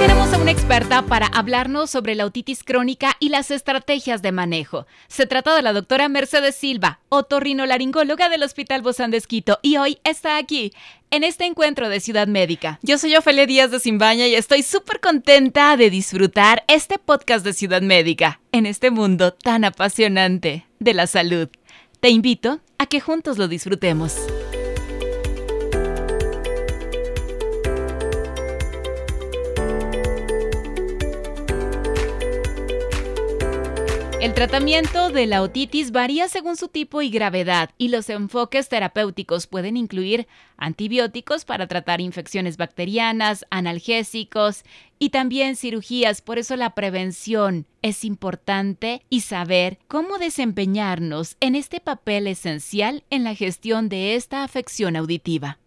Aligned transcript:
Tenemos 0.00 0.32
a 0.32 0.38
una 0.38 0.50
experta 0.50 1.02
para 1.02 1.26
hablarnos 1.26 1.90
sobre 1.90 2.14
la 2.14 2.24
otitis 2.24 2.64
crónica 2.64 3.18
y 3.20 3.28
las 3.28 3.50
estrategias 3.50 4.22
de 4.22 4.32
manejo. 4.32 4.86
Se 5.08 5.26
trata 5.26 5.54
de 5.54 5.60
la 5.60 5.74
doctora 5.74 6.08
Mercedes 6.08 6.54
Silva, 6.54 7.00
otorrinolaringóloga 7.10 8.30
del 8.30 8.42
Hospital 8.42 8.80
Bozán 8.80 9.10
de 9.10 9.18
Esquito, 9.18 9.58
y 9.60 9.76
hoy 9.76 9.98
está 10.02 10.38
aquí 10.38 10.72
en 11.10 11.22
este 11.22 11.44
encuentro 11.44 11.90
de 11.90 12.00
Ciudad 12.00 12.28
Médica. 12.28 12.78
Yo 12.82 12.96
soy 12.96 13.14
Ofelia 13.14 13.44
Díaz 13.44 13.72
de 13.72 13.78
Simbaña 13.78 14.26
y 14.26 14.34
estoy 14.36 14.62
súper 14.62 15.00
contenta 15.00 15.76
de 15.76 15.90
disfrutar 15.90 16.64
este 16.66 16.98
podcast 16.98 17.44
de 17.44 17.52
Ciudad 17.52 17.82
Médica 17.82 18.40
en 18.52 18.64
este 18.64 18.90
mundo 18.90 19.34
tan 19.34 19.64
apasionante 19.66 20.66
de 20.78 20.94
la 20.94 21.08
salud. 21.08 21.50
Te 22.00 22.08
invito 22.08 22.60
a 22.78 22.86
que 22.86 23.00
juntos 23.00 23.36
lo 23.36 23.48
disfrutemos. 23.48 24.16
El 34.20 34.34
tratamiento 34.34 35.08
de 35.08 35.26
la 35.26 35.40
otitis 35.40 35.92
varía 35.92 36.28
según 36.28 36.58
su 36.58 36.68
tipo 36.68 37.00
y 37.00 37.08
gravedad 37.08 37.70
y 37.78 37.88
los 37.88 38.10
enfoques 38.10 38.68
terapéuticos 38.68 39.46
pueden 39.46 39.78
incluir 39.78 40.28
antibióticos 40.58 41.46
para 41.46 41.66
tratar 41.66 42.02
infecciones 42.02 42.58
bacterianas, 42.58 43.46
analgésicos 43.48 44.64
y 44.98 45.08
también 45.08 45.56
cirugías. 45.56 46.20
Por 46.20 46.38
eso 46.38 46.56
la 46.56 46.74
prevención 46.74 47.66
es 47.80 48.04
importante 48.04 49.06
y 49.08 49.22
saber 49.22 49.78
cómo 49.88 50.18
desempeñarnos 50.18 51.38
en 51.40 51.54
este 51.54 51.80
papel 51.80 52.26
esencial 52.26 53.04
en 53.08 53.24
la 53.24 53.34
gestión 53.34 53.88
de 53.88 54.16
esta 54.16 54.44
afección 54.44 54.96
auditiva. 54.96 55.59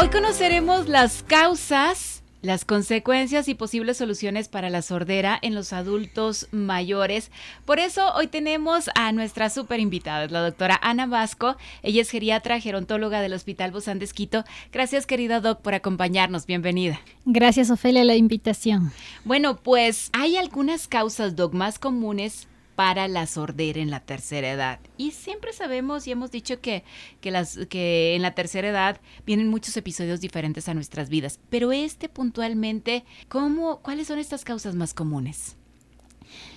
Hoy 0.00 0.10
conoceremos 0.10 0.86
las 0.86 1.24
causas, 1.24 2.22
las 2.40 2.64
consecuencias 2.64 3.48
y 3.48 3.56
posibles 3.56 3.96
soluciones 3.96 4.46
para 4.46 4.70
la 4.70 4.80
sordera 4.80 5.36
en 5.42 5.56
los 5.56 5.72
adultos 5.72 6.46
mayores. 6.52 7.32
Por 7.64 7.80
eso 7.80 8.14
hoy 8.14 8.28
tenemos 8.28 8.90
a 8.94 9.10
nuestra 9.10 9.50
super 9.50 9.80
invitada, 9.80 10.28
la 10.28 10.40
doctora 10.42 10.78
Ana 10.82 11.06
Vasco. 11.06 11.56
Ella 11.82 12.02
es 12.02 12.10
geriatra 12.10 12.60
gerontóloga 12.60 13.20
del 13.20 13.32
Hospital 13.32 13.72
Bozán 13.72 13.98
de 13.98 14.04
Esquito. 14.04 14.44
Gracias, 14.70 15.04
querida 15.04 15.40
doc, 15.40 15.62
por 15.62 15.74
acompañarnos. 15.74 16.46
Bienvenida. 16.46 17.00
Gracias, 17.24 17.68
Ofelia, 17.68 18.04
la 18.04 18.14
invitación. 18.14 18.92
Bueno, 19.24 19.56
pues 19.56 20.10
hay 20.12 20.36
algunas 20.36 20.86
causas, 20.86 21.34
doc, 21.34 21.54
más 21.54 21.80
comunes 21.80 22.46
para 22.78 23.08
la 23.08 23.26
sordera 23.26 23.80
en 23.80 23.90
la 23.90 23.98
tercera 23.98 24.52
edad. 24.52 24.78
Y 24.96 25.10
siempre 25.10 25.52
sabemos 25.52 26.06
y 26.06 26.12
hemos 26.12 26.30
dicho 26.30 26.60
que, 26.60 26.84
que, 27.20 27.32
las, 27.32 27.58
que 27.68 28.14
en 28.14 28.22
la 28.22 28.36
tercera 28.36 28.68
edad 28.68 29.00
vienen 29.26 29.48
muchos 29.48 29.76
episodios 29.76 30.20
diferentes 30.20 30.68
a 30.68 30.74
nuestras 30.74 31.08
vidas. 31.08 31.40
Pero 31.50 31.72
este 31.72 32.08
puntualmente, 32.08 33.04
¿cómo, 33.28 33.78
¿cuáles 33.78 34.06
son 34.06 34.20
estas 34.20 34.44
causas 34.44 34.76
más 34.76 34.94
comunes? 34.94 35.56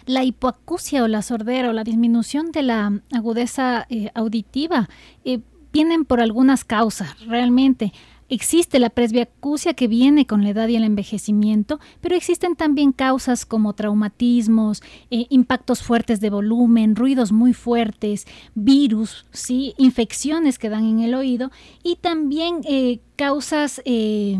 La 0.06 0.24
hipoacusia 0.24 1.04
o 1.04 1.08
la 1.08 1.24
sordera 1.24 1.72
o 1.72 1.74
la 1.74 1.84
disminución 1.84 2.52
de 2.52 2.62
la 2.62 3.02
agudeza 3.12 3.88
eh, 3.90 4.12
auditiva 4.14 4.90
eh, 5.26 5.40
vienen 5.74 6.06
por 6.06 6.22
algunas 6.22 6.64
causas, 6.64 7.20
realmente. 7.26 7.94
Existe 8.34 8.80
la 8.80 8.90
presbiacusia 8.90 9.74
que 9.74 9.90
viene 9.90 10.26
con 10.26 10.46
la 10.46 10.52
edad 10.52 10.70
y 10.70 10.78
el 10.78 10.86
envejecimiento, 10.86 11.82
pero 12.00 12.16
existen 12.16 12.56
también 12.56 12.94
causas 12.94 13.46
como 13.46 13.74
traumatismos, 13.74 14.82
eh, 15.10 15.26
impactos 15.28 15.84
fuertes 15.84 16.22
de 16.22 16.30
volumen, 16.30 16.96
ruidos 16.96 17.34
muy 17.34 17.52
fuertes, 17.52 18.26
virus, 18.56 19.26
¿sí? 19.32 19.74
infecciones 19.78 20.60
que 20.60 20.70
dan 20.70 20.86
en 20.86 21.00
el 21.02 21.14
oído 21.14 21.52
y 21.84 21.98
también 21.98 22.62
eh, 22.64 23.02
causas 23.22 23.84
eh, 23.86 24.40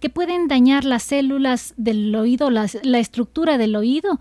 que 0.00 0.08
pueden 0.08 0.48
dañar 0.48 0.86
las 0.86 1.02
células 1.02 1.74
del 1.76 2.14
oído, 2.14 2.48
la 2.48 2.98
estructura 2.98 3.58
del 3.58 3.76
oído 3.76 4.18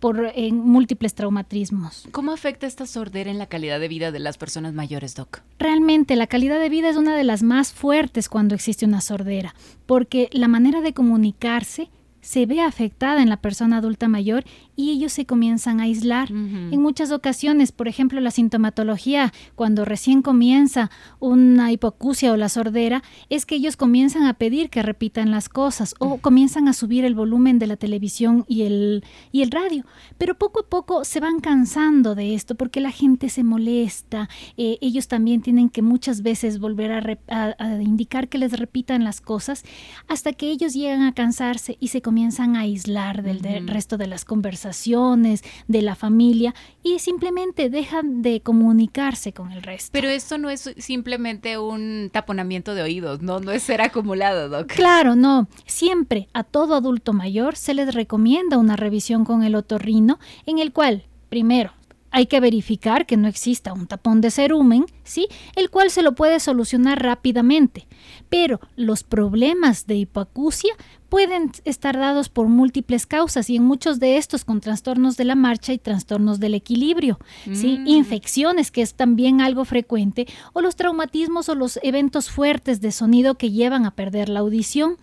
por 0.00 0.32
múltiples 0.52 1.14
traumatismos. 1.14 2.08
¿Cómo 2.12 2.32
afecta 2.32 2.66
esta 2.66 2.86
sordera 2.86 3.30
en 3.30 3.36
la 3.36 3.44
calidad 3.44 3.78
de 3.78 3.88
vida 3.88 4.10
de 4.10 4.20
las 4.20 4.38
personas 4.38 4.72
mayores, 4.72 5.14
Doc? 5.14 5.42
Realmente 5.58 6.16
la 6.16 6.26
calidad 6.26 6.58
de 6.58 6.70
vida 6.70 6.88
es 6.88 6.96
una 6.96 7.14
de 7.14 7.24
las 7.24 7.42
más 7.42 7.74
fuertes 7.74 8.30
cuando 8.30 8.54
existe 8.54 8.86
una 8.86 9.02
sordera, 9.02 9.54
porque 9.84 10.30
la 10.32 10.48
manera 10.48 10.80
de 10.80 10.94
comunicarse 10.94 11.90
se 12.26 12.44
ve 12.44 12.60
afectada 12.60 13.22
en 13.22 13.28
la 13.28 13.36
persona 13.36 13.76
adulta 13.76 14.08
mayor 14.08 14.44
y 14.74 14.90
ellos 14.90 15.12
se 15.12 15.26
comienzan 15.26 15.78
a 15.78 15.84
aislar. 15.84 16.28
En 16.30 16.82
muchas 16.82 17.12
ocasiones, 17.12 17.70
por 17.70 17.86
ejemplo, 17.86 18.20
la 18.20 18.32
sintomatología, 18.32 19.32
cuando 19.54 19.84
recién 19.84 20.22
comienza 20.22 20.90
una 21.20 21.70
hipocusia 21.70 22.32
o 22.32 22.36
la 22.36 22.48
sordera, 22.48 23.04
es 23.30 23.46
que 23.46 23.54
ellos 23.54 23.76
comienzan 23.76 24.24
a 24.24 24.34
pedir 24.34 24.70
que 24.70 24.82
repitan 24.82 25.30
las 25.30 25.48
cosas 25.48 25.94
o 26.00 26.18
comienzan 26.18 26.66
a 26.66 26.72
subir 26.72 27.04
el 27.04 27.14
volumen 27.14 27.60
de 27.60 27.68
la 27.68 27.76
televisión 27.76 28.44
y 28.48 28.62
el, 28.62 29.04
y 29.30 29.42
el 29.42 29.52
radio. 29.52 29.86
Pero 30.18 30.34
poco 30.36 30.60
a 30.60 30.68
poco 30.68 31.04
se 31.04 31.20
van 31.20 31.38
cansando 31.38 32.16
de 32.16 32.34
esto 32.34 32.56
porque 32.56 32.80
la 32.80 32.90
gente 32.90 33.28
se 33.28 33.44
molesta. 33.44 34.28
Eh, 34.56 34.78
ellos 34.80 35.06
también 35.06 35.42
tienen 35.42 35.70
que 35.70 35.80
muchas 35.80 36.22
veces 36.22 36.58
volver 36.58 36.90
a, 36.90 37.76
indicar 37.80 38.28
que 38.28 38.38
les 38.38 38.58
repitan 38.58 39.04
las 39.04 39.20
cosas 39.20 39.62
hasta 40.08 40.32
que 40.32 40.50
ellos 40.50 40.74
llegan 40.74 41.02
a 41.02 41.14
cansarse 41.14 41.76
y 41.78 41.88
se 41.88 42.02
comienzan 42.02 42.15
a 42.18 42.60
aislar 42.60 43.22
del, 43.22 43.42
del 43.42 43.68
resto 43.68 43.98
de 43.98 44.06
las 44.06 44.24
conversaciones 44.24 45.42
de 45.68 45.82
la 45.82 45.94
familia 45.94 46.54
y 46.82 46.98
simplemente 46.98 47.68
dejan 47.68 48.22
de 48.22 48.40
comunicarse 48.40 49.32
con 49.32 49.52
el 49.52 49.62
resto. 49.62 49.90
Pero 49.92 50.08
esto 50.08 50.38
no 50.38 50.48
es 50.48 50.72
simplemente 50.78 51.58
un 51.58 52.10
taponamiento 52.12 52.74
de 52.74 52.82
oídos, 52.82 53.20
no, 53.20 53.38
no 53.40 53.52
es 53.52 53.62
ser 53.62 53.82
acumulado, 53.82 54.48
Doc. 54.48 54.68
Claro, 54.68 55.14
no. 55.14 55.48
Siempre 55.66 56.28
a 56.32 56.42
todo 56.42 56.74
adulto 56.74 57.12
mayor 57.12 57.56
se 57.56 57.74
les 57.74 57.94
recomienda 57.94 58.58
una 58.58 58.76
revisión 58.76 59.24
con 59.24 59.42
el 59.42 59.54
otorrino 59.54 60.18
en 60.46 60.58
el 60.58 60.72
cual, 60.72 61.04
primero, 61.28 61.72
hay 62.16 62.28
que 62.28 62.40
verificar 62.40 63.04
que 63.04 63.18
no 63.18 63.28
exista 63.28 63.74
un 63.74 63.86
tapón 63.86 64.22
de 64.22 64.30
cerumen, 64.30 64.86
¿sí? 65.04 65.28
El 65.54 65.68
cual 65.68 65.90
se 65.90 66.02
lo 66.02 66.14
puede 66.14 66.40
solucionar 66.40 67.02
rápidamente. 67.02 67.86
Pero 68.30 68.58
los 68.74 69.02
problemas 69.02 69.86
de 69.86 69.96
hipoacusia 69.96 70.72
pueden 71.08 71.52
estar 71.64 71.96
dados 71.96 72.28
por 72.28 72.48
múltiples 72.48 73.06
causas 73.06 73.48
y 73.50 73.56
en 73.56 73.64
muchos 73.64 74.00
de 74.00 74.16
estos 74.16 74.44
con 74.44 74.60
trastornos 74.60 75.16
de 75.16 75.24
la 75.24 75.34
marcha 75.34 75.72
y 75.72 75.78
trastornos 75.78 76.40
del 76.40 76.54
equilibrio, 76.54 77.18
¿sí? 77.52 77.78
Mm. 77.78 77.86
infecciones, 77.86 78.70
que 78.70 78.82
es 78.82 78.94
también 78.94 79.40
algo 79.40 79.64
frecuente, 79.64 80.26
o 80.52 80.60
los 80.60 80.76
traumatismos 80.76 81.48
o 81.48 81.54
los 81.54 81.78
eventos 81.82 82.30
fuertes 82.30 82.80
de 82.80 82.92
sonido 82.92 83.36
que 83.36 83.50
llevan 83.50 83.86
a 83.86 83.92
perder 83.92 84.28
la 84.28 84.40
audición. 84.40 84.96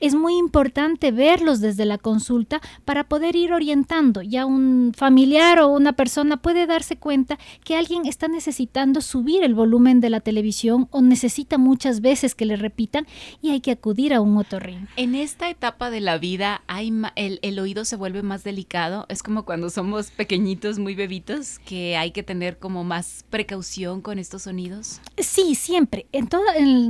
Es 0.00 0.14
muy 0.14 0.36
importante 0.36 1.12
verlos 1.12 1.60
desde 1.60 1.84
la 1.84 1.98
consulta 1.98 2.60
para 2.84 3.04
poder 3.04 3.36
ir 3.36 3.52
orientando. 3.52 4.22
Ya 4.22 4.46
un 4.46 4.92
familiar 4.96 5.60
o 5.60 5.68
una 5.68 5.92
persona 5.92 6.36
puede 6.36 6.66
darse 6.66 6.96
cuenta 6.96 7.38
que 7.64 7.76
alguien 7.76 8.06
está 8.06 8.28
necesitando 8.28 9.00
subir 9.00 9.44
el 9.44 9.54
volumen 9.54 10.00
de 10.00 10.10
la 10.10 10.20
televisión 10.20 10.88
o 10.90 11.00
necesita 11.00 11.58
muchas 11.58 12.00
veces 12.00 12.34
que 12.34 12.44
le 12.44 12.56
repitan 12.56 13.06
y 13.40 13.50
hay 13.50 13.60
que 13.60 13.70
acudir 13.70 14.14
a 14.14 14.20
un 14.20 14.36
otorrino. 14.36 14.86
En 14.96 15.14
esta 15.14 15.43
etapa 15.50 15.90
de 15.90 16.00
la 16.00 16.18
vida 16.18 16.62
hay 16.66 16.92
el, 17.16 17.38
el, 17.42 17.58
oído 17.58 17.84
se 17.84 17.96
vuelve 17.96 18.22
más 18.22 18.44
delicado. 18.44 19.06
Es 19.08 19.22
como 19.22 19.44
cuando 19.44 19.70
somos 19.70 20.10
pequeñitos, 20.10 20.78
muy 20.78 20.94
bebitos, 20.94 21.58
que 21.60 21.96
hay 21.96 22.10
que 22.10 22.22
tener 22.22 22.58
como 22.58 22.84
más 22.84 23.24
precaución 23.30 24.00
con 24.00 24.18
estos 24.18 24.42
sonidos. 24.42 25.00
Sí, 25.18 25.54
siempre. 25.54 26.06
En 26.12 26.28
todo, 26.28 26.44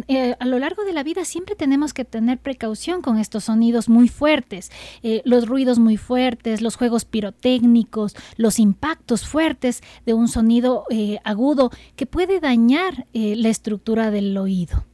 eh, 0.08 0.36
a 0.38 0.46
lo 0.46 0.58
largo 0.58 0.84
de 0.84 0.92
la 0.92 1.02
vida 1.02 1.24
siempre 1.24 1.54
tenemos 1.54 1.92
que 1.92 2.04
tener 2.04 2.38
precaución 2.38 3.02
con 3.02 3.18
estos 3.18 3.44
sonidos 3.44 3.88
muy 3.88 4.08
fuertes, 4.08 4.70
eh, 5.02 5.22
los 5.24 5.46
ruidos 5.46 5.78
muy 5.78 5.96
fuertes, 5.96 6.60
los 6.60 6.76
juegos 6.76 7.04
pirotécnicos, 7.04 8.14
los 8.36 8.58
impactos 8.58 9.26
fuertes 9.26 9.82
de 10.06 10.14
un 10.14 10.28
sonido 10.28 10.84
eh, 10.90 11.18
agudo 11.24 11.70
que 11.96 12.06
puede 12.06 12.40
dañar 12.40 13.06
la 13.12 13.48
estructura 13.48 14.10
del 14.10 14.36
oído. 14.36 14.84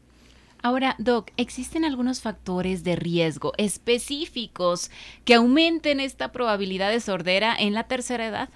Ahora, 0.63 0.95
Doc, 0.99 1.31
¿existen 1.37 1.85
algunos 1.85 2.21
factores 2.21 2.85
de 2.85 2.97
riesgo 2.97 3.53
específicos 3.57 4.91
que 5.25 5.35
aumenten 5.35 6.01
esta 6.01 6.33
probabilidad 6.33 6.91
de 6.91 7.01
sordera 7.01 7.57
en 7.59 7.73
la 7.73 7.85
tercera 7.85 8.27
edad? 8.27 8.51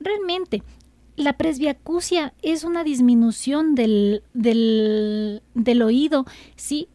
Realmente, 0.00 0.62
la 1.16 1.36
presbiacusia 1.36 2.32
es 2.42 2.64
una 2.64 2.84
disminución 2.84 3.74
del, 3.74 4.22
del, 4.34 5.42
del 5.54 5.82
oído, 5.82 6.24
sí, 6.56 6.88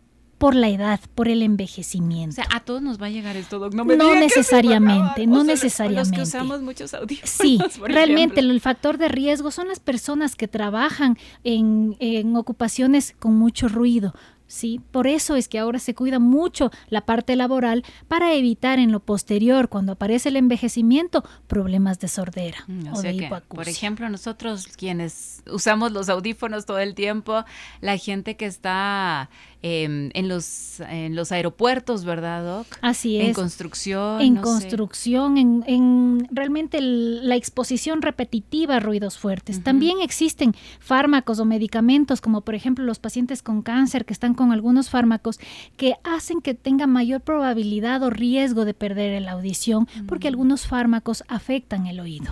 por 0.44 0.56
la 0.56 0.68
edad, 0.68 1.00
por 1.16 1.30
el 1.30 1.42
envejecimiento. 1.42 2.34
O 2.42 2.44
sea, 2.44 2.48
a 2.54 2.60
todos 2.60 2.82
nos 2.82 3.02
va 3.02 3.06
a 3.06 3.10
llegar 3.10 3.38
esto, 3.38 3.60
Doc. 3.60 3.74
No, 3.74 3.86
no 3.86 4.14
necesariamente, 4.14 5.26
no, 5.26 5.42
necesariamente. 5.46 6.18
Los 6.18 6.30
que 6.30 6.38
usamos 6.38 6.62
muchos 6.62 6.94
audífonos. 6.94 7.30
Sí, 7.30 7.60
realmente 7.82 8.42
el 8.42 8.60
factor 8.60 8.98
de 8.98 9.08
riesgo 9.08 9.52
son 9.52 9.70
las 9.70 9.80
personas 9.80 10.36
que 10.36 10.50
trabajan 10.50 11.18
en, 11.46 11.96
en 12.02 12.36
ocupaciones 12.36 13.16
con 13.18 13.36
mucho 13.36 13.70
ruido, 13.70 14.14
¿sí? 14.54 14.82
Por 14.92 15.08
eso 15.08 15.36
es 15.36 15.48
que 15.48 15.60
ahora 15.60 15.80
se 15.80 15.96
cuida 15.96 16.20
mucho 16.20 16.72
la 16.90 17.06
parte 17.06 17.36
laboral 17.36 17.84
para 18.08 18.34
evitar 18.34 18.80
en 18.80 18.92
lo 18.92 19.00
posterior, 19.00 19.70
cuando 19.70 19.94
aparece 19.94 20.30
el 20.30 20.36
envejecimiento, 20.36 21.24
problemas 21.48 22.00
de 22.00 22.08
sordera 22.08 22.58
mm, 22.68 22.94
o, 22.94 23.02
de 23.02 23.14
hipoacusia. 23.14 23.64
Por 23.64 23.70
ejemplo, 23.70 24.10
nosotros 24.10 24.68
quienes 24.68 25.42
usamos 25.50 25.92
los 25.92 26.10
audífonos 26.10 26.66
todo 26.66 26.80
el 26.80 26.96
tiempo, 26.96 27.46
la 27.82 27.98
gente 27.98 28.36
que 28.36 28.46
está 28.46 29.30
em, 29.64 30.12
en, 30.14 30.28
los, 30.28 30.80
en 30.82 31.16
los 31.16 31.32
aeropuertos, 31.32 32.06
¿verdad, 32.06 32.44
Doc? 32.44 32.68
Así 32.82 33.18
es. 33.18 33.30
En 33.30 33.34
construcción. 33.34 34.22
En 34.22 34.36
construcción, 34.36 35.38
en, 35.38 35.64
en, 35.66 36.28
realmente 36.32 36.80
la 36.82 37.36
exposición 37.36 38.02
repetitiva 38.02 38.76
a 38.76 38.80
ruidos 38.80 39.18
fuertes. 39.18 39.64
También 39.64 40.02
existen 40.02 40.54
fármacos 40.80 41.40
o 41.40 41.46
medicamentos, 41.46 42.22
como 42.22 42.42
por 42.42 42.56
ejemplo 42.56 42.86
los 42.86 43.00
pacientes 43.00 43.42
con 43.42 43.62
cáncer 43.62 44.06
que 44.06 44.14
están 44.14 44.34
con 44.34 44.52
algunos 44.52 44.90
fármacos 44.90 45.40
que 45.78 45.96
hacen 46.04 46.42
que 46.42 46.54
tenga 46.54 46.86
mayor 46.86 47.22
probabilidad 47.22 48.04
o 48.04 48.10
riesgo 48.10 48.66
de 48.66 48.74
perder 48.74 49.22
la 49.22 49.32
audición 49.32 49.88
porque 50.08 50.28
algunos 50.28 50.68
fármacos 50.68 51.24
afectan 51.28 51.88
el 51.88 52.00
oído. 52.00 52.32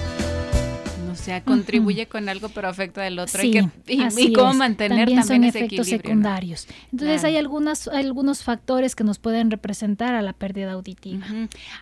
Sea, 1.31 1.43
contribuye 1.43 2.07
con 2.07 2.27
algo 2.29 2.49
pero 2.49 2.67
afecta 2.67 3.05
al 3.05 3.19
otro. 3.19 3.41
y, 3.43 4.33
cómo 4.33 4.53
mantener 4.53 5.07
también, 5.07 5.23
son 5.23 5.43
efectos 5.43 5.87
secundarios. 5.87 6.67
Entonces 6.91 7.23
hay 7.23 7.37
algunas, 7.37 7.87
algunos 7.87 8.43
factores 8.43 8.95
que 8.95 9.03
nos 9.03 9.19
pueden 9.19 9.51
representar 9.51 10.13
a 10.13 10.21
la 10.21 10.33
pérdida 10.33 10.73
auditiva. 10.73 11.25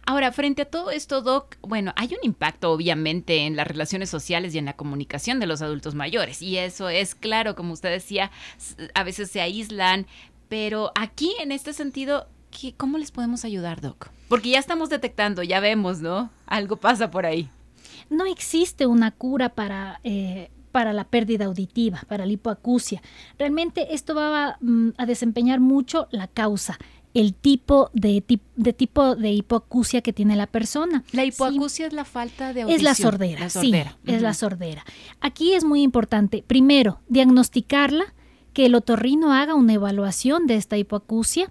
Ahora, 0.05 0.31
frente 0.31 0.63
a 0.63 0.65
todo 0.65 0.91
esto, 0.91 1.21
Doc, 1.21 1.57
bueno, 1.61 1.93
hay 1.95 2.09
un 2.09 2.19
impacto 2.23 2.71
obviamente 2.71 3.45
en 3.45 3.55
las 3.55 3.67
relaciones 3.67 4.09
sociales 4.09 4.53
y 4.53 4.57
en 4.57 4.65
la 4.65 4.73
comunicación 4.73 5.39
de 5.39 5.47
los 5.47 5.61
adultos 5.61 5.95
mayores. 5.95 6.41
Y 6.41 6.57
eso 6.57 6.89
es 6.89 7.15
claro, 7.15 7.55
como 7.55 7.73
usted 7.73 7.89
decía, 7.89 8.31
a 8.93 9.03
veces 9.03 9.31
se 9.31 9.41
aíslan, 9.41 10.05
pero 10.49 10.91
aquí, 10.95 11.33
en 11.39 11.51
este 11.51 11.73
sentido, 11.73 12.27
¿qué, 12.51 12.73
¿cómo 12.73 12.97
les 12.97 13.11
podemos 13.11 13.45
ayudar, 13.45 13.81
Doc? 13.81 14.09
Porque 14.27 14.49
ya 14.49 14.59
estamos 14.59 14.89
detectando, 14.89 15.43
ya 15.43 15.59
vemos, 15.59 15.99
¿no? 15.99 16.29
Algo 16.45 16.77
pasa 16.77 17.11
por 17.11 17.25
ahí. 17.25 17.49
No 18.09 18.25
existe 18.25 18.85
una 18.85 19.11
cura 19.11 19.49
para... 19.49 19.99
Eh, 20.03 20.49
para 20.71 20.93
la 20.93 21.03
pérdida 21.03 21.45
auditiva, 21.45 22.03
para 22.07 22.27
la 22.27 22.31
hipoacusia. 22.31 23.01
Realmente 23.39 23.95
esto 23.95 24.13
va 24.13 24.57
mm, 24.61 24.89
a, 24.97 25.07
desempeñar 25.07 25.59
mucho 25.59 26.07
la 26.11 26.27
causa, 26.27 26.77
el 27.13 27.33
tipo 27.33 27.89
de, 27.93 28.23
de, 28.55 28.73
tipo 28.73 29.15
de 29.15 29.31
hipoacusia 29.31 30.01
que 30.01 30.13
tiene 30.13 30.35
la 30.35 30.47
persona. 30.47 31.03
La 31.11 31.25
hipoacusia 31.25 31.87
es 31.87 31.93
la 31.93 32.05
falta 32.05 32.53
de 32.53 32.61
audición. 32.61 32.77
Es 32.77 32.83
la 32.83 32.95
sordera, 32.95 33.49
sí, 33.49 33.73
es 34.05 34.21
la 34.21 34.33
sordera. 34.33 34.85
Aquí 35.21 35.53
es 35.53 35.63
muy 35.63 35.81
importante, 35.81 36.43
primero, 36.45 36.99
diagnosticarla, 37.07 38.13
que 38.53 38.65
el 38.65 38.75
otorrino 38.75 39.31
haga 39.31 39.55
una 39.55 39.73
evaluación 39.73 40.47
de 40.47 40.55
esta 40.55 40.77
hipoacusia, 40.77 41.49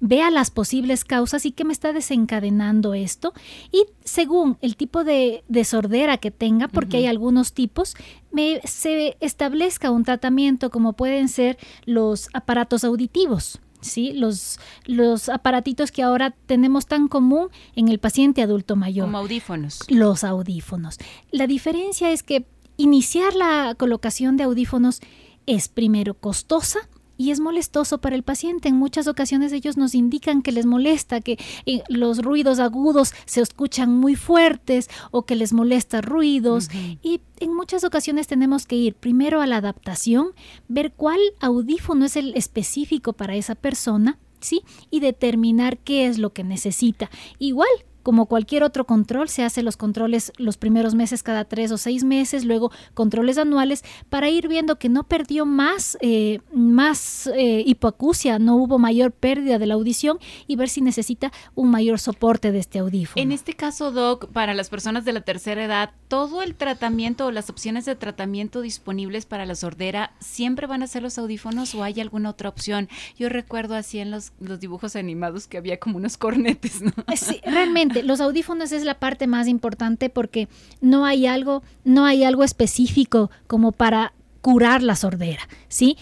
vea 0.00 0.30
las 0.30 0.50
posibles 0.50 1.04
causas 1.04 1.44
y 1.44 1.52
qué 1.52 1.64
me 1.64 1.72
está 1.72 1.92
desencadenando 1.92 2.94
esto 2.94 3.32
y 3.72 3.86
según 4.04 4.58
el 4.60 4.76
tipo 4.76 5.04
de, 5.04 5.42
sordera 5.64 6.18
que 6.18 6.30
tenga, 6.30 6.68
porque 6.68 6.98
hay 6.98 7.06
algunos 7.06 7.52
tipos, 7.52 7.94
me, 8.30 8.60
se 8.64 9.16
establezca 9.20 9.90
un 9.90 10.04
tratamiento 10.04 10.70
como 10.70 10.94
pueden 10.94 11.28
ser 11.28 11.58
los 11.84 12.28
aparatos 12.32 12.84
auditivos. 12.84 13.60
¿sí? 13.80 14.12
Los, 14.12 14.58
los 14.86 15.28
aparatitos 15.28 15.92
que 15.92 16.02
ahora 16.02 16.34
tenemos 16.46 16.86
tan 16.86 17.08
común 17.08 17.48
en 17.76 17.88
el 17.88 17.98
paciente 17.98 18.42
adulto 18.42 18.76
mayor. 18.76 19.06
Como 19.06 19.18
audífonos. 19.18 19.80
Los 19.88 20.24
audífonos. 20.24 20.98
La 21.30 21.46
diferencia 21.46 22.10
es 22.10 22.22
que 22.22 22.46
iniciar 22.76 23.34
la 23.34 23.74
colocación 23.76 24.36
de 24.36 24.44
audífonos 24.44 25.00
es 25.46 25.68
primero 25.68 26.14
costosa 26.14 26.80
y 27.18 27.32
es 27.32 27.40
molestoso 27.40 27.98
para 27.98 28.16
el 28.16 28.22
paciente. 28.22 28.68
En 28.68 28.76
muchas 28.76 29.08
ocasiones 29.08 29.52
ellos 29.52 29.76
nos 29.76 29.94
indican 29.94 30.40
que 30.40 30.52
les 30.52 30.64
molesta, 30.64 31.20
que 31.20 31.38
eh, 31.66 31.82
los 31.88 32.22
ruidos 32.22 32.60
agudos 32.60 33.12
se 33.26 33.42
escuchan 33.42 33.92
muy 33.92 34.14
fuertes 34.14 34.88
o 35.10 35.26
que 35.26 35.34
les 35.34 35.52
molesta 35.52 36.00
ruidos. 36.00 36.70
Y 37.02 37.20
en 37.40 37.54
muchas 37.54 37.84
ocasiones 37.84 38.28
tenemos 38.28 38.66
que 38.66 38.76
ir 38.76 38.94
primero 38.94 39.42
a 39.42 39.46
la 39.46 39.56
adaptación, 39.56 40.28
ver 40.68 40.92
cuál 40.92 41.20
audífono 41.40 42.06
es 42.06 42.16
el 42.16 42.34
específico 42.36 43.12
para 43.12 43.34
esa 43.34 43.54
persona. 43.54 44.18
¿Sí? 44.40 44.62
Y 44.88 45.00
determinar 45.00 45.78
qué 45.78 46.06
es 46.06 46.16
lo 46.16 46.32
que 46.32 46.44
necesita. 46.44 47.10
Igual, 47.40 47.68
como 48.08 48.24
cualquier 48.24 48.62
otro 48.62 48.86
control, 48.86 49.28
se 49.28 49.44
hace 49.44 49.62
los 49.62 49.76
controles 49.76 50.32
los 50.38 50.56
primeros 50.56 50.94
meses 50.94 51.22
cada 51.22 51.44
tres 51.44 51.70
o 51.72 51.76
seis 51.76 52.04
meses, 52.04 52.46
luego 52.46 52.72
controles 52.94 53.36
anuales 53.36 53.84
para 54.08 54.30
ir 54.30 54.48
viendo 54.48 54.78
que 54.78 54.88
no 54.88 55.04
perdió 55.04 55.44
más, 55.44 55.98
eh, 56.00 56.40
más 56.50 57.26
eh, 57.36 57.62
hipoacusia, 57.66 58.38
no 58.38 58.56
hubo 58.56 58.78
mayor 58.78 59.12
pérdida 59.12 59.58
de 59.58 59.66
la 59.66 59.74
audición 59.74 60.18
y 60.46 60.56
ver 60.56 60.70
si 60.70 60.80
necesita 60.80 61.32
un 61.54 61.70
mayor 61.70 61.98
soporte 61.98 62.50
de 62.50 62.60
este 62.60 62.78
audífono. 62.78 63.22
En 63.22 63.30
este 63.30 63.52
caso, 63.52 63.92
Doc, 63.92 64.28
para 64.32 64.54
las 64.54 64.70
personas 64.70 65.04
de 65.04 65.12
la 65.12 65.20
tercera 65.20 65.62
edad, 65.62 65.90
todo 66.08 66.40
el 66.40 66.54
tratamiento 66.54 67.26
o 67.26 67.30
las 67.30 67.50
opciones 67.50 67.84
de 67.84 67.94
tratamiento 67.94 68.62
disponibles 68.62 69.26
para 69.26 69.44
la 69.44 69.54
sordera 69.54 70.14
siempre 70.18 70.66
van 70.66 70.82
a 70.82 70.86
ser 70.86 71.02
los 71.02 71.18
audífonos 71.18 71.74
o 71.74 71.84
hay 71.84 72.00
alguna 72.00 72.30
otra 72.30 72.48
opción. 72.48 72.88
Yo 73.18 73.28
recuerdo 73.28 73.74
así 73.74 73.98
en 73.98 74.10
los, 74.10 74.32
los 74.40 74.60
dibujos 74.60 74.96
animados 74.96 75.46
que 75.46 75.58
había 75.58 75.78
como 75.78 75.98
unos 75.98 76.16
cornetes, 76.16 76.80
¿no? 76.80 76.92
Sí, 77.14 77.42
realmente 77.44 77.97
los 78.02 78.20
audífonos 78.20 78.72
es 78.72 78.84
la 78.84 78.98
parte 78.98 79.26
más 79.26 79.48
importante 79.48 80.10
porque 80.10 80.48
no 80.80 81.04
hay 81.04 81.26
algo, 81.26 81.62
no 81.84 82.04
hay 82.04 82.24
algo 82.24 82.44
específico 82.44 83.30
como 83.46 83.72
para 83.72 84.12
curar 84.40 84.82
la 84.82 84.96
sordera, 84.96 85.48
¿sí? 85.68 85.96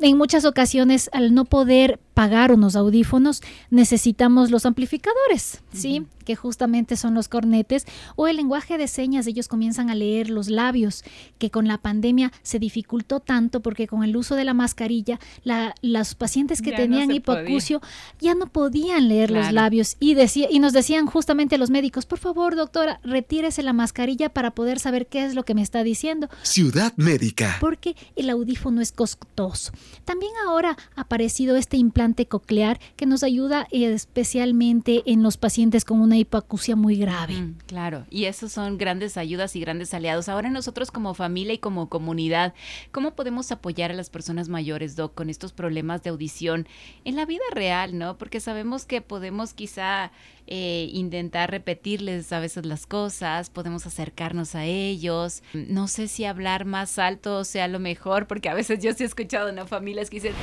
En 0.00 0.16
muchas 0.18 0.44
ocasiones, 0.44 1.08
al 1.12 1.34
no 1.34 1.44
poder 1.44 2.00
pagar 2.14 2.52
unos 2.52 2.76
audífonos, 2.76 3.42
necesitamos 3.70 4.50
los 4.50 4.66
amplificadores, 4.66 5.60
¿sí? 5.72 6.06
Que 6.24 6.36
justamente 6.36 6.96
son 6.96 7.14
los 7.14 7.28
cornetes 7.28 7.86
o 8.16 8.28
el 8.28 8.36
lenguaje 8.36 8.78
de 8.78 8.86
señas, 8.86 9.26
ellos 9.26 9.48
comienzan 9.48 9.90
a 9.90 9.94
leer 9.94 10.30
los 10.30 10.48
labios, 10.48 11.04
que 11.38 11.50
con 11.50 11.66
la 11.66 11.78
pandemia 11.78 12.30
se 12.42 12.58
dificultó 12.58 13.20
tanto 13.20 13.60
porque 13.60 13.86
con 13.86 14.04
el 14.04 14.16
uso 14.16 14.36
de 14.36 14.44
la 14.44 14.54
mascarilla, 14.54 15.18
la, 15.42 15.74
los 15.80 16.14
pacientes 16.14 16.60
que 16.60 16.72
tenían 16.72 17.10
hipoacusia 17.10 17.80
ya 18.20 18.34
no 18.34 18.46
podían 18.46 19.08
leer 19.08 19.30
los 19.30 19.50
labios 19.52 19.96
y, 19.98 20.14
decía, 20.14 20.48
y 20.50 20.58
nos 20.58 20.72
decían 20.72 21.06
justamente 21.06 21.58
los 21.58 21.70
médicos, 21.70 22.06
por 22.06 22.18
favor, 22.18 22.56
doctora, 22.56 23.00
retírese 23.02 23.62
la 23.62 23.72
mascarilla 23.72 24.28
para 24.28 24.52
poder 24.52 24.78
saber 24.78 25.06
qué 25.06 25.24
es 25.24 25.34
lo 25.34 25.44
que 25.44 25.54
me 25.54 25.62
está 25.62 25.82
diciendo. 25.82 26.28
Ciudad 26.42 26.92
Médica. 26.96 27.56
Porque 27.60 27.96
el 28.16 28.28
audífono 28.30 28.80
es 28.80 28.92
costoso. 28.92 29.72
También 30.04 30.32
ahora 30.46 30.76
ha 30.94 31.00
aparecido 31.00 31.56
este 31.56 31.76
implante 31.78 32.01
coclear 32.28 32.80
que 32.96 33.06
nos 33.06 33.22
ayuda 33.22 33.66
especialmente 33.70 35.02
en 35.06 35.22
los 35.22 35.36
pacientes 35.36 35.84
con 35.84 36.00
una 36.00 36.16
hipoacusia 36.16 36.76
muy 36.76 36.96
grave. 36.96 37.54
claro, 37.66 38.04
y 38.10 38.24
esos 38.24 38.52
son 38.52 38.78
grandes 38.78 39.16
ayudas 39.16 39.56
y 39.56 39.60
grandes 39.60 39.94
aliados. 39.94 40.28
Ahora 40.28 40.50
nosotros 40.50 40.90
como 40.90 41.14
familia 41.14 41.54
y 41.54 41.58
como 41.58 41.88
comunidad, 41.88 42.54
¿cómo 42.90 43.14
podemos 43.14 43.50
apoyar 43.52 43.90
a 43.90 43.94
las 43.94 44.10
personas 44.10 44.48
mayores, 44.48 44.96
Doc, 44.96 45.14
con 45.14 45.30
estos 45.30 45.52
problemas 45.52 46.02
de 46.02 46.10
audición 46.10 46.66
en 47.04 47.16
la 47.16 47.26
vida 47.26 47.42
real, 47.52 47.98
¿no? 47.98 48.18
Porque 48.18 48.40
sabemos 48.40 48.84
que 48.84 49.00
podemos 49.00 49.54
quizá 49.54 50.12
eh, 50.46 50.88
intentar 50.92 51.50
repetirles 51.50 52.32
a 52.32 52.40
veces 52.40 52.66
las 52.66 52.86
cosas, 52.86 53.48
podemos 53.48 53.86
acercarnos 53.86 54.54
a 54.54 54.64
ellos. 54.64 55.42
No 55.54 55.88
sé 55.88 56.08
si 56.08 56.24
hablar 56.24 56.64
más 56.64 56.98
alto 56.98 57.44
sea 57.44 57.68
lo 57.68 57.78
mejor, 57.78 58.26
porque 58.26 58.48
a 58.48 58.54
veces 58.54 58.80
yo 58.82 58.92
sí 58.92 59.04
he 59.04 59.06
escuchado 59.06 59.48
en 59.48 59.62
familias 59.68 60.10
que 60.10 60.16
dicen 60.16 60.34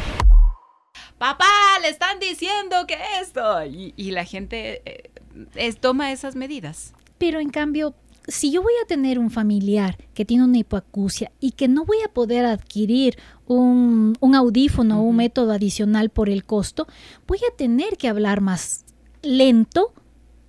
papá, 1.19 1.45
le 1.83 1.89
están 1.89 2.19
diciendo 2.19 2.87
que 2.87 2.97
esto. 3.21 3.63
Y, 3.65 4.11
la 4.11 4.25
gente 4.25 4.81
eh, 4.85 5.73
toma 5.79 6.11
esas 6.11 6.35
medidas. 6.35 6.93
Pero 7.19 7.39
en 7.39 7.49
cambio, 7.49 7.93
si 8.27 8.51
yo 8.51 8.63
voy 8.63 8.73
a 8.83 8.87
tener 8.87 9.19
un 9.19 9.29
familiar 9.29 9.97
que 10.13 10.25
tiene 10.25 10.43
una 10.43 10.57
hipoacusia 10.57 11.31
y 11.39 11.51
que 11.51 11.67
no 11.67 11.85
voy 11.85 11.97
a 12.03 12.11
poder 12.11 12.45
adquirir 12.45 13.17
un, 13.45 14.17
audífono 14.21 14.99
o 14.99 15.03
un 15.03 15.17
método 15.17 15.51
adicional 15.51 16.09
por 16.09 16.29
el 16.29 16.45
costo, 16.45 16.87
voy 17.27 17.39
a 17.39 17.55
tener 17.55 17.97
que 17.97 18.07
hablar 18.07 18.41
más 18.41 18.85
lento, 19.21 19.93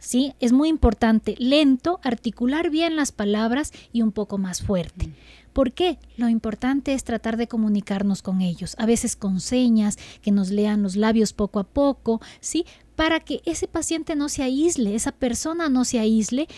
¿sí? 0.01 0.35
Es 0.41 0.53
muy 0.53 0.69
importante, 0.69 1.37
lento, 1.39 2.01
articular 2.03 2.71
bien 2.71 2.97
las 2.97 3.13
palabras 3.13 3.73
y 3.93 4.03
un 4.03 4.11
poco 4.11 4.39
más 4.39 4.63
fuerte. 4.63 5.11
¿Por 5.53 5.73
qué? 5.73 5.99
Lo 6.17 6.29
importante 6.29 6.95
es 6.95 7.05
tratar 7.05 7.37
de 7.37 7.49
comunicarnos 7.49 8.23
con 8.23 8.41
ellos, 8.41 8.75
a 8.79 8.87
veces 8.87 9.17
con 9.17 9.41
señas, 9.41 9.99
que 10.23 10.31
nos 10.31 10.51
lean 10.51 10.83
los 10.83 10.97
labios 10.97 11.33
poco 11.33 11.59
a 11.59 11.65
poco, 11.65 12.21
¿sí? 12.41 12.65
Para 12.97 13.21
que 13.21 13.41
ese 13.45 13.69
paciente 13.69 14.17
no 14.17 14.29
se 14.29 14.43
aísle, 14.43 14.95
esa 14.95 15.13
persona 15.13 15.69
no 15.69 15.85
se 15.85 15.99
aísle. 15.99 16.49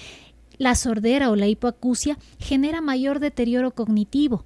La 0.59 0.75
sordera 0.75 1.31
o 1.31 1.37
la 1.37 1.49
hipoacusia 1.49 2.19
genera 2.39 2.81
mayor 2.81 3.19
deterioro 3.19 3.71
cognitivo, 3.73 4.45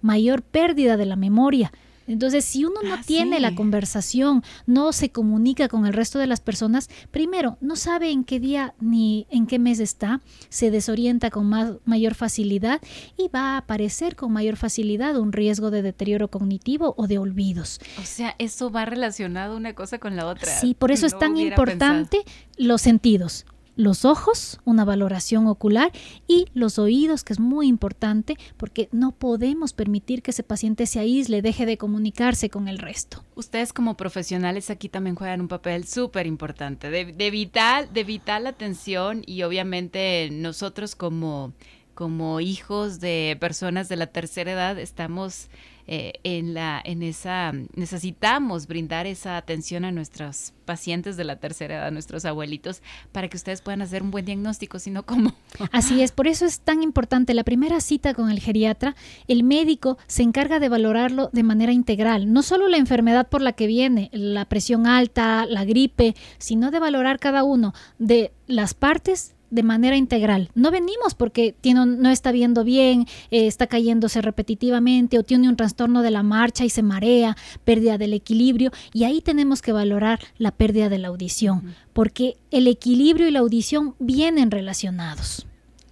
mayor 0.00 0.42
pérdida 0.42 0.96
de 0.96 1.06
la 1.06 1.16
memoria, 1.16 1.72
entonces, 2.06 2.44
si 2.44 2.64
uno 2.64 2.82
no 2.82 2.94
ah, 2.94 3.00
tiene 3.06 3.40
la 3.40 3.54
conversación, 3.54 4.42
no 4.66 4.92
se 4.92 5.10
comunica 5.10 5.68
con 5.68 5.86
el 5.86 5.92
resto 5.92 6.18
de 6.18 6.26
las 6.26 6.40
personas, 6.40 6.88
primero, 7.10 7.58
no 7.60 7.76
sabe 7.76 8.10
en 8.10 8.24
qué 8.24 8.40
día 8.40 8.74
ni 8.80 9.26
en 9.30 9.46
qué 9.46 9.58
mes 9.58 9.80
está, 9.80 10.20
se 10.48 10.70
desorienta 10.70 11.30
con 11.30 11.50
mayor 11.84 12.14
facilidad 12.14 12.80
y 13.16 13.28
va 13.28 13.54
a 13.54 13.56
aparecer 13.58 14.16
con 14.16 14.32
mayor 14.32 14.56
facilidad 14.56 15.16
un 15.16 15.32
riesgo 15.32 15.70
de 15.70 15.82
deterioro 15.82 16.28
cognitivo 16.28 16.94
o 16.96 17.06
de 17.06 17.18
olvidos. 17.18 17.80
O 18.00 18.04
sea, 18.04 18.34
eso 18.38 18.70
va 18.70 18.84
relacionado 18.84 19.56
una 19.56 19.74
cosa 19.74 19.98
con 19.98 20.16
la 20.16 20.26
otra. 20.26 20.52
Sí, 20.52 20.74
por 20.74 20.90
eso 20.90 21.06
es 21.06 21.18
tan 21.18 21.36
importante 21.36 22.22
los 22.56 22.82
sentidos 22.82 23.46
los 23.76 24.04
ojos, 24.04 24.60
una 24.64 24.84
valoración 24.84 25.46
ocular 25.46 25.92
y 26.26 26.46
los 26.54 26.78
oídos, 26.78 27.24
que 27.24 27.32
es 27.32 27.40
muy 27.40 27.68
importante 27.68 28.36
porque 28.56 28.88
no 28.92 29.12
podemos 29.12 29.72
permitir 29.72 30.22
que 30.22 30.30
ese 30.30 30.42
paciente 30.42 30.86
se 30.86 30.98
aísle, 31.00 31.42
deje 31.42 31.66
de 31.66 31.78
comunicarse 31.78 32.50
con 32.50 32.68
el 32.68 32.78
resto. 32.78 33.24
Ustedes 33.34 33.72
como 33.72 33.96
profesionales 33.96 34.70
aquí 34.70 34.88
también 34.88 35.16
juegan 35.16 35.40
un 35.40 35.48
papel 35.48 35.86
súper 35.86 36.26
importante 36.26 36.90
de, 36.90 37.30
vital, 37.30 37.92
de 37.92 38.04
vital 38.04 38.46
atención 38.46 39.22
y 39.26 39.42
obviamente 39.42 40.28
nosotros 40.30 40.94
como, 40.94 41.52
como 41.94 42.40
hijos 42.40 43.00
de 43.00 43.36
personas 43.40 43.88
de 43.88 43.96
la 43.96 44.06
tercera 44.06 44.52
edad 44.52 44.78
estamos 44.78 45.48
eh, 45.94 46.14
en, 46.24 46.54
la, 46.54 46.80
en 46.82 47.02
esa, 47.02 47.52
necesitamos 47.74 48.66
brindar 48.66 49.06
esa 49.06 49.36
atención 49.36 49.84
a 49.84 49.92
nuestros 49.92 50.54
pacientes 50.64 51.18
de 51.18 51.24
la 51.24 51.36
tercera 51.36 51.74
edad, 51.74 51.88
a 51.88 51.90
nuestros 51.90 52.24
abuelitos, 52.24 52.80
para 53.12 53.28
que 53.28 53.36
ustedes 53.36 53.60
puedan 53.60 53.82
hacer 53.82 54.02
un 54.02 54.10
buen 54.10 54.24
diagnóstico, 54.24 54.78
sino 54.78 55.02
como... 55.02 55.34
Así 55.70 56.00
es, 56.00 56.10
por 56.10 56.28
eso 56.28 56.46
es 56.46 56.60
tan 56.60 56.82
importante 56.82 57.34
la 57.34 57.44
primera 57.44 57.78
cita 57.82 58.14
con 58.14 58.30
el 58.30 58.40
geriatra, 58.40 58.96
el 59.28 59.42
médico 59.42 59.98
se 60.06 60.22
encarga 60.22 60.60
de 60.60 60.70
valorarlo 60.70 61.28
de 61.34 61.42
manera 61.42 61.72
integral, 61.72 62.32
no 62.32 62.42
solo 62.42 62.68
la 62.68 62.78
enfermedad 62.78 63.28
por 63.28 63.42
la 63.42 63.52
que 63.52 63.66
viene, 63.66 64.08
la 64.14 64.46
presión 64.46 64.86
alta, 64.86 65.44
la 65.44 65.66
gripe, 65.66 66.14
sino 66.38 66.70
de 66.70 66.80
valorar 66.80 67.18
cada 67.18 67.44
uno 67.44 67.74
de 67.98 68.32
las 68.46 68.72
partes 68.72 69.34
de 69.52 69.62
manera 69.62 69.96
integral. 69.96 70.50
No 70.54 70.70
venimos 70.70 71.14
porque 71.14 71.54
tiene, 71.60 71.84
no 71.86 72.10
está 72.10 72.32
viendo 72.32 72.64
bien, 72.64 73.06
eh, 73.30 73.46
está 73.46 73.66
cayéndose 73.66 74.22
repetitivamente 74.22 75.18
o 75.18 75.22
tiene 75.22 75.48
un 75.48 75.56
trastorno 75.56 76.02
de 76.02 76.10
la 76.10 76.22
marcha 76.22 76.64
y 76.64 76.70
se 76.70 76.82
marea, 76.82 77.36
pérdida 77.64 77.98
del 77.98 78.14
equilibrio 78.14 78.72
y 78.92 79.04
ahí 79.04 79.20
tenemos 79.20 79.60
que 79.62 79.72
valorar 79.72 80.20
la 80.38 80.52
pérdida 80.52 80.88
de 80.88 80.98
la 80.98 81.08
audición, 81.08 81.74
porque 81.92 82.36
el 82.50 82.66
equilibrio 82.66 83.28
y 83.28 83.30
la 83.30 83.40
audición 83.40 83.94
vienen 83.98 84.50
relacionados. 84.50 85.46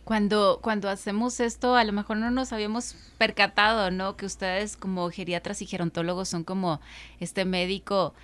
Cuando, 0.05 0.59
cuando 0.61 0.89
hacemos 0.89 1.39
esto, 1.39 1.77
a 1.77 1.85
lo 1.85 1.93
mejor 1.93 2.17
no 2.17 2.31
nos 2.31 2.53
habíamos 2.53 2.97
percatado, 3.19 3.91
¿no? 3.93 4.17
Que 4.17 4.27
ustedes 4.27 4.77
como 4.77 5.09
geriatras 5.11 5.63
y 5.63 5.67
gerontólogos 5.67 6.29
son 6.29 6.43
como 6.43 6.81
este 7.21 7.45
médico 7.45 8.15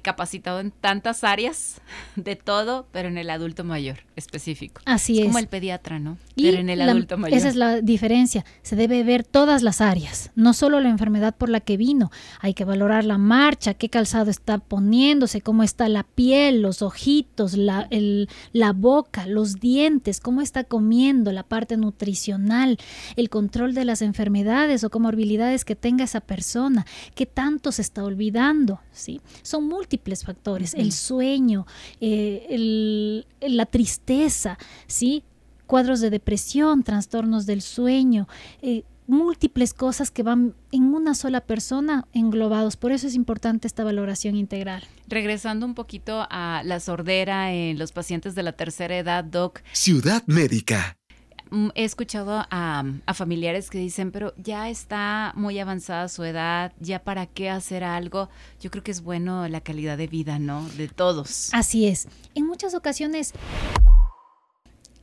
capacitado 0.00 0.60
en 0.60 0.70
tantas 0.70 1.24
áreas 1.24 1.80
de 2.16 2.36
todo, 2.36 2.86
pero 2.92 3.08
en 3.08 3.18
el 3.18 3.30
adulto 3.30 3.64
mayor 3.64 3.98
específico. 4.16 4.80
Así 4.84 5.20
es. 5.20 5.26
Como 5.26 5.38
el 5.38 5.48
pediatra, 5.48 5.98
¿no? 5.98 6.18
pero 6.36 6.58
en 6.58 6.68
el 6.68 6.80
adulto 6.80 7.16
mayor. 7.16 7.38
Esa 7.38 7.48
es 7.48 7.56
la 7.56 7.80
diferencia. 7.80 8.44
Se 8.62 8.76
debe 8.76 9.02
ver 9.04 9.24
todas 9.24 9.62
las 9.62 9.80
áreas, 9.80 10.30
no 10.34 10.52
solo 10.52 10.80
la 10.80 10.88
enfermedad 10.88 11.34
por 11.36 11.48
la 11.48 11.60
que 11.60 11.76
vino. 11.76 12.10
Hay 12.40 12.54
que 12.54 12.64
valorar 12.64 13.04
la 13.04 13.18
marcha, 13.18 13.74
qué 13.74 13.88
calzado 13.88 14.30
está 14.30 14.58
poniéndose, 14.58 15.40
cómo 15.40 15.62
está 15.62 15.88
la 15.88 16.04
piel, 16.04 16.62
los 16.62 16.82
ojitos, 16.82 17.56
la, 17.56 17.88
la 18.52 18.72
boca, 18.72 19.26
los 19.26 19.60
dientes, 19.60 20.20
cómo 20.20 20.40
está 20.40 20.64
comiendo, 20.64 21.32
la 21.32 21.42
parte 21.42 21.76
nutricional, 21.76 22.78
el 23.16 23.30
control 23.30 23.74
de 23.74 23.84
las 23.84 24.02
enfermedades 24.02 24.84
o 24.84 24.90
comorbilidades 24.90 25.64
que 25.64 25.76
tenga 25.76 26.04
esa 26.04 26.20
persona, 26.20 26.86
qué 27.14 27.26
tanto 27.26 27.72
se 27.72 27.82
está 27.82 28.04
olvidando, 28.04 28.80
¿sí? 28.92 29.20
Son 29.42 29.66
múltiples 29.66 29.83
factores, 30.24 30.74
el 30.74 30.92
sueño, 30.92 31.66
eh, 32.00 33.24
la 33.40 33.66
tristeza, 33.66 34.58
¿sí? 34.86 35.24
cuadros 35.66 36.00
de 36.00 36.10
depresión, 36.10 36.82
trastornos 36.82 37.46
del 37.46 37.62
sueño, 37.62 38.28
eh, 38.62 38.84
múltiples 39.06 39.74
cosas 39.74 40.10
que 40.10 40.22
van 40.22 40.54
en 40.72 40.94
una 40.94 41.14
sola 41.14 41.40
persona 41.40 42.06
englobados. 42.12 42.76
Por 42.76 42.92
eso 42.92 43.06
es 43.06 43.14
importante 43.14 43.66
esta 43.66 43.84
valoración 43.84 44.36
integral. 44.36 44.82
Regresando 45.08 45.66
un 45.66 45.74
poquito 45.74 46.26
a 46.30 46.62
la 46.64 46.80
sordera 46.80 47.52
en 47.52 47.78
los 47.78 47.92
pacientes 47.92 48.34
de 48.34 48.42
la 48.42 48.52
tercera 48.52 48.96
edad, 48.96 49.24
Doc. 49.24 49.62
Ciudad 49.72 50.22
Médica. 50.26 50.96
Mm, 51.50 51.68
he 51.74 51.84
escuchado 51.84 52.46
a, 52.50 52.84
familiares 53.14 53.70
que 53.70 53.78
dicen, 53.78 54.10
pero 54.10 54.34
ya 54.36 54.68
está 54.68 55.32
muy 55.36 55.58
avanzada 55.58 56.08
su 56.08 56.24
edad, 56.24 56.72
ya 56.80 56.98
para 56.98 57.26
qué 57.26 57.50
hacer 57.50 57.84
algo. 57.84 58.28
Yo 58.60 58.70
creo 58.70 58.82
que 58.82 58.90
es 58.90 59.02
bueno 59.02 59.46
la 59.48 59.60
calidad 59.60 59.96
de 59.98 60.06
vida, 60.06 60.38
¿no? 60.38 60.68
De 60.76 60.88
todos. 60.88 61.50
Así 61.52 61.86
es. 61.86 62.08
En 62.34 62.46
muchas 62.46 62.74
ocasiones 62.74 63.32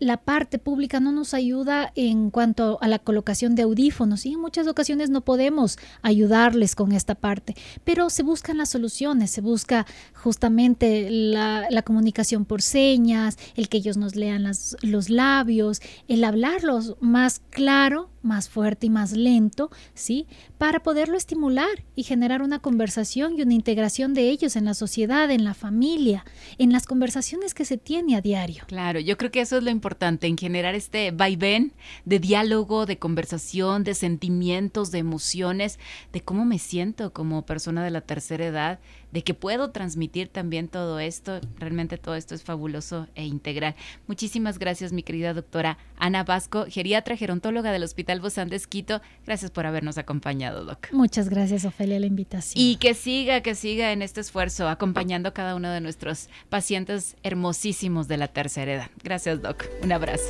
la 0.02 0.18
parte 0.18 0.58
pública 0.58 1.00
no 1.00 1.12
nos 1.12 1.36
ayuda 1.36 1.94
en 1.96 2.32
cuanto 2.32 2.80
a 2.82 2.88
la 2.88 2.98
colocación 2.98 3.54
de 3.54 3.62
audífonos 3.62 4.26
y 4.26 4.34
en 4.34 4.42
muchas 4.42 4.66
ocasiones 4.66 5.12
no 5.12 5.22
podemos 5.22 5.78
ayudarles 6.02 6.74
con 6.74 6.92
esta 6.92 7.14
parte, 7.14 7.56
pero 7.84 8.10
se 8.10 8.24
buscan 8.24 8.58
las 8.58 8.70
soluciones, 8.70 9.30
se 9.30 9.42
busca 9.42 9.86
justamente 10.16 11.08
la, 11.12 11.84
comunicación 11.86 12.46
por 12.46 12.64
señas, 12.64 13.38
el 13.56 13.70
que 13.70 13.78
ellos 13.78 13.98
nos 13.98 14.16
lean 14.16 14.44
los 14.82 15.10
labios, 15.12 15.82
el 16.08 16.24
hablarlos 16.24 16.96
más 17.00 17.42
claro 17.52 18.10
más 18.22 18.50
fuerte 18.50 18.88
y 18.88 18.90
más 18.90 19.14
lento, 19.14 19.70
¿sí? 19.94 20.28
Para 20.58 20.82
poderlo 20.82 21.18
estimular 21.18 21.84
y 21.96 22.04
generar 22.04 22.42
una 22.42 22.60
conversación 22.60 23.38
y 23.38 23.42
una 23.42 23.54
integración 23.54 24.14
de 24.14 24.30
ellos 24.30 24.56
en 24.56 24.66
la 24.66 24.74
sociedad, 24.74 25.32
en 25.32 25.44
la 25.44 25.54
familia, 25.54 26.26
en 26.58 26.72
las 26.72 26.86
conversaciones 26.86 27.54
que 27.54 27.66
se 27.66 27.78
tiene 27.78 28.16
a 28.16 28.22
diario. 28.22 28.64
Claro, 28.68 29.00
yo 29.00 29.18
creo 29.18 29.32
que 29.32 29.42
eso 29.42 29.58
es 29.58 29.64
lo 29.64 29.70
importante, 29.70 30.28
en 30.28 30.38
generar 30.38 30.76
este 30.76 31.12
vaivén 31.12 31.74
de 32.06 32.20
diálogo, 32.20 32.86
de 32.86 32.98
conversación, 32.98 33.84
de 33.84 33.96
sentimientos, 33.96 34.92
de 34.92 35.00
emociones, 35.00 35.80
de 36.14 36.22
cómo 36.22 36.46
me 36.46 36.60
siento 36.60 37.14
como 37.14 37.46
persona 37.46 37.84
de 37.84 37.92
la 37.92 38.02
tercera 38.02 38.46
edad 38.46 38.80
de 39.12 39.24
que 39.24 39.34
puedo 39.34 39.72
transmitir 39.72 40.28
también 40.28 40.68
todo 40.68 41.00
esto. 41.00 41.42
Realmente 41.58 41.98
todo 41.98 42.16
esto 42.16 42.36
es 42.36 42.44
fabuloso 42.44 43.08
e 43.16 43.26
integral. 43.26 43.76
Muchísimas 44.08 44.60
gracias, 44.60 44.94
mi 44.94 45.04
querida 45.04 45.34
doctora 45.34 45.78
Ana 45.98 46.24
Vasco, 46.24 46.66
geriatra 46.68 47.16
gerontóloga 47.16 47.72
del 47.72 47.84
Hospital 47.84 48.20
Bozán 48.20 48.50
de 48.50 48.56
Esquito. 48.56 49.02
Gracias 49.26 49.52
por 49.52 49.66
habernos 49.66 49.98
acompañado, 49.98 50.66
doc. 50.66 50.92
Muchas 50.92 51.30
gracias, 51.30 51.66
Ofelia, 51.66 52.00
la 52.00 52.08
invitación. 52.08 52.64
Y 52.64 52.78
que 52.78 52.94
siga, 52.94 53.42
que 53.42 53.56
siga 53.56 53.92
en 53.92 54.02
este 54.02 54.22
esfuerzo, 54.22 54.68
acompañando 54.68 55.30
a 55.30 55.34
cada 55.34 55.56
uno 55.56 55.70
de 55.70 55.82
nuestros 55.82 56.30
pacientes 56.50 57.16
hermosísimos 57.24 58.08
de 58.08 58.18
la 58.18 58.28
tercera 58.28 58.74
edad. 58.74 58.92
Gracias, 59.04 59.42
doc. 59.42 59.66
Un 59.84 59.92
abrazo. 59.92 60.30